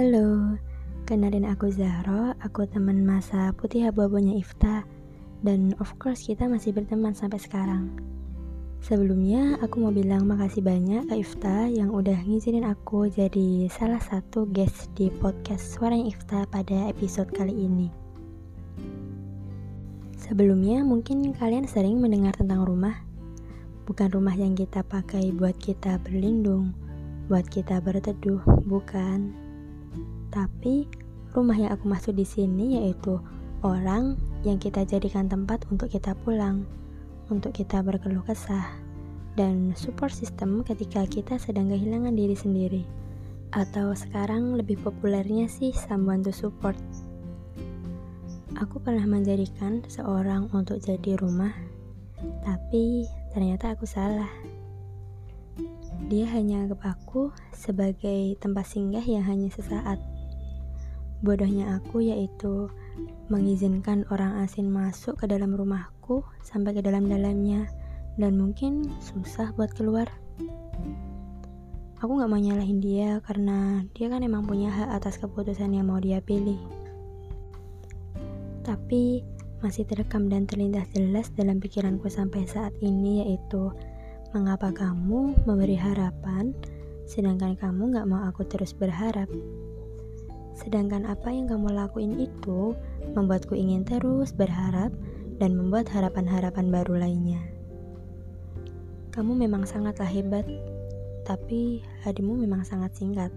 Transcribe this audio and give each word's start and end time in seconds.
Halo, 0.00 0.56
kenalin 1.04 1.44
aku 1.44 1.68
Zahro, 1.68 2.32
aku 2.40 2.64
teman 2.64 3.04
masa 3.04 3.52
putih 3.52 3.92
abu-abunya 3.92 4.32
Ifta 4.40 4.88
Dan 5.44 5.76
of 5.76 5.92
course 6.00 6.24
kita 6.24 6.48
masih 6.48 6.72
berteman 6.72 7.12
sampai 7.12 7.36
sekarang. 7.36 8.00
Sebelumnya 8.80 9.60
aku 9.60 9.76
mau 9.84 9.92
bilang 9.92 10.24
makasih 10.24 10.64
banyak 10.64 11.04
ke 11.04 11.20
Ifta 11.20 11.68
yang 11.68 11.92
udah 11.92 12.16
ngizinin 12.16 12.64
aku 12.64 13.12
jadi 13.12 13.68
salah 13.68 14.00
satu 14.00 14.48
guest 14.48 14.88
di 14.96 15.12
podcast 15.20 15.76
Suaranya 15.76 16.08
Ifta 16.08 16.48
pada 16.48 16.88
episode 16.88 17.28
kali 17.36 17.52
ini. 17.52 17.92
Sebelumnya 20.16 20.80
mungkin 20.80 21.28
kalian 21.36 21.68
sering 21.68 22.00
mendengar 22.00 22.32
tentang 22.40 22.64
rumah. 22.64 23.04
Bukan 23.84 24.16
rumah 24.16 24.32
yang 24.32 24.56
kita 24.56 24.80
pakai 24.80 25.28
buat 25.28 25.60
kita 25.60 26.00
berlindung 26.00 26.72
Buat 27.28 27.52
kita 27.52 27.84
berteduh, 27.84 28.42
bukan 28.64 29.49
tapi 30.30 30.86
rumah 31.34 31.54
yang 31.54 31.70
aku 31.74 31.86
maksud 31.86 32.14
di 32.18 32.26
sini 32.26 32.82
yaitu 32.82 33.18
orang 33.62 34.16
yang 34.46 34.56
kita 34.56 34.82
jadikan 34.88 35.28
tempat 35.28 35.66
untuk 35.68 35.92
kita 35.92 36.16
pulang, 36.24 36.64
untuk 37.28 37.52
kita 37.52 37.84
berkeluh 37.84 38.24
kesah, 38.24 38.72
dan 39.36 39.76
support 39.76 40.10
system 40.10 40.64
ketika 40.64 41.04
kita 41.06 41.36
sedang 41.36 41.68
kehilangan 41.68 42.16
diri 42.16 42.34
sendiri. 42.34 42.82
Atau 43.50 43.92
sekarang 43.98 44.54
lebih 44.54 44.78
populernya 44.80 45.50
sih 45.50 45.74
someone 45.74 46.22
to 46.22 46.30
support. 46.30 46.78
Aku 48.58 48.82
pernah 48.82 49.06
menjadikan 49.06 49.82
seorang 49.86 50.50
untuk 50.54 50.82
jadi 50.82 51.18
rumah, 51.18 51.54
tapi 52.42 53.06
ternyata 53.34 53.74
aku 53.74 53.86
salah. 53.86 54.30
Dia 56.10 56.26
hanya 56.34 56.66
anggap 56.66 56.98
aku 56.98 57.30
sebagai 57.54 58.34
tempat 58.42 58.66
singgah 58.66 59.04
yang 59.04 59.22
hanya 59.22 59.46
sesaat 59.52 60.00
Bodohnya 61.20 61.76
aku 61.76 62.00
yaitu 62.00 62.72
mengizinkan 63.28 64.08
orang 64.08 64.40
asing 64.40 64.72
masuk 64.72 65.20
ke 65.20 65.28
dalam 65.28 65.52
rumahku 65.52 66.24
sampai 66.40 66.72
ke 66.72 66.80
dalam-dalamnya 66.80 67.68
dan 68.16 68.40
mungkin 68.40 68.88
susah 68.98 69.52
buat 69.54 69.70
keluar. 69.76 70.08
Aku 72.00 72.16
gak 72.16 72.32
mau 72.32 72.40
nyalahin 72.40 72.80
dia 72.80 73.20
karena 73.28 73.84
dia 73.92 74.08
kan 74.08 74.24
emang 74.24 74.48
punya 74.48 74.72
hak 74.72 75.04
atas 75.04 75.20
keputusan 75.20 75.76
yang 75.76 75.92
mau 75.92 76.00
dia 76.00 76.24
pilih. 76.24 76.56
Tapi 78.64 79.20
masih 79.60 79.84
terekam 79.84 80.32
dan 80.32 80.48
terlintas 80.48 80.88
jelas 80.96 81.28
dalam 81.36 81.60
pikiranku 81.60 82.08
sampai 82.08 82.48
saat 82.48 82.72
ini 82.80 83.20
yaitu 83.20 83.68
mengapa 84.32 84.72
kamu 84.72 85.36
memberi 85.44 85.76
harapan 85.76 86.56
sedangkan 87.04 87.58
kamu 87.60 87.92
gak 87.92 88.08
mau 88.08 88.24
aku 88.24 88.48
terus 88.48 88.72
berharap. 88.72 89.28
Sedangkan 90.54 91.06
apa 91.06 91.30
yang 91.30 91.46
kamu 91.46 91.72
lakuin 91.72 92.18
itu 92.18 92.74
membuatku 93.14 93.54
ingin 93.54 93.86
terus 93.86 94.34
berharap 94.34 94.90
dan 95.40 95.56
membuat 95.56 95.88
harapan-harapan 95.88 96.68
baru 96.68 97.00
lainnya. 97.00 97.40
Kamu 99.10 99.34
memang 99.34 99.66
sangatlah 99.66 100.06
hebat, 100.06 100.46
tapi 101.26 101.82
hadimu 102.06 102.38
memang 102.38 102.62
sangat 102.62 102.94
singkat. 102.94 103.32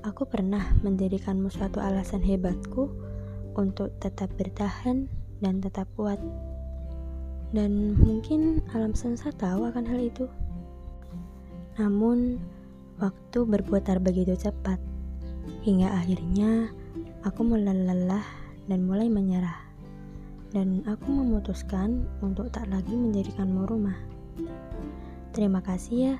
Aku 0.00 0.24
pernah 0.24 0.74
menjadikanmu 0.80 1.52
suatu 1.52 1.78
alasan 1.78 2.24
hebatku 2.24 2.88
untuk 3.54 3.92
tetap 4.00 4.32
bertahan 4.40 5.06
dan 5.44 5.60
tetap 5.60 5.86
kuat. 5.94 6.18
Dan 7.52 7.98
mungkin 8.00 8.64
alam 8.72 8.96
semesta 8.96 9.28
tahu 9.34 9.68
akan 9.68 9.84
hal 9.84 10.00
itu. 10.00 10.26
Namun, 11.76 12.40
waktu 12.96 13.38
berputar 13.44 14.00
begitu 14.00 14.34
cepat 14.38 14.80
Hingga 15.64 15.88
akhirnya 15.92 16.72
aku 17.26 17.40
mulai 17.44 17.76
lelah 17.76 18.26
dan 18.66 18.86
mulai 18.86 19.10
menyerah. 19.12 19.60
Dan 20.50 20.82
aku 20.88 21.08
memutuskan 21.10 22.08
untuk 22.24 22.50
tak 22.50 22.66
lagi 22.72 22.96
menjadikanmu 22.96 23.70
rumah. 23.70 23.96
Terima 25.30 25.62
kasih 25.62 25.96
ya 25.96 26.16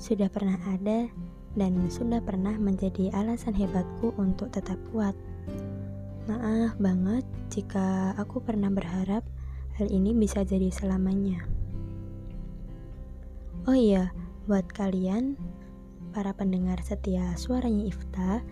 sudah 0.00 0.26
pernah 0.32 0.56
ada 0.66 1.06
dan 1.54 1.72
sudah 1.86 2.18
pernah 2.18 2.56
menjadi 2.58 3.14
alasan 3.14 3.54
hebatku 3.54 4.16
untuk 4.18 4.50
tetap 4.50 4.80
kuat. 4.90 5.14
Maaf 6.24 6.74
banget 6.80 7.22
jika 7.52 8.16
aku 8.16 8.40
pernah 8.40 8.72
berharap 8.72 9.22
hal 9.76 9.86
ini 9.92 10.16
bisa 10.16 10.42
jadi 10.42 10.72
selamanya. 10.72 11.44
Oh 13.68 13.76
iya, 13.76 14.12
buat 14.48 14.68
kalian 14.72 15.36
para 16.12 16.32
pendengar 16.36 16.80
setia 16.84 17.32
suaranya 17.36 17.88
Ifta 17.88 18.44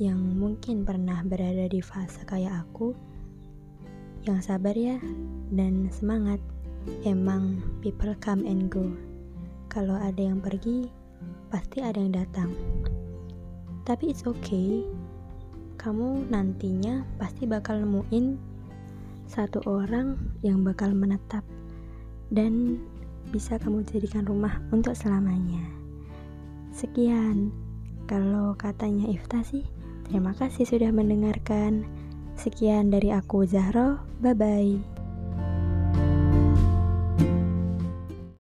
yang 0.00 0.20
mungkin 0.38 0.88
pernah 0.88 1.20
berada 1.26 1.68
di 1.68 1.84
fase 1.84 2.24
kayak 2.24 2.64
aku, 2.64 2.96
yang 4.24 4.38
sabar 4.38 4.72
ya 4.72 4.96
dan 5.52 5.90
semangat. 5.90 6.38
Emang 7.06 7.62
people 7.78 8.10
come 8.18 8.42
and 8.42 8.66
go. 8.66 8.90
Kalau 9.70 9.94
ada 9.94 10.18
yang 10.18 10.42
pergi, 10.42 10.90
pasti 11.46 11.78
ada 11.78 12.00
yang 12.00 12.10
datang. 12.10 12.50
Tapi 13.86 14.10
it's 14.10 14.26
okay. 14.26 14.82
Kamu 15.78 16.30
nantinya 16.30 17.06
pasti 17.18 17.46
bakal 17.46 17.82
nemuin 17.82 18.38
satu 19.30 19.62
orang 19.64 20.18
yang 20.42 20.60
bakal 20.66 20.90
menetap 20.90 21.46
dan 22.34 22.82
bisa 23.30 23.56
kamu 23.56 23.86
jadikan 23.86 24.26
rumah 24.26 24.60
untuk 24.74 24.92
selamanya. 24.92 25.62
Sekian, 26.72 27.48
kalau 28.04 28.52
katanya 28.58 29.08
Ifta 29.08 29.40
sih, 29.40 29.64
terima 30.12 30.36
kasih 30.36 30.68
sudah 30.68 30.92
mendengarkan. 30.92 31.88
Sekian 32.36 32.92
dari 32.92 33.08
aku 33.08 33.48
Zahro, 33.48 33.96
bye 34.20 34.36
bye. 34.36 34.91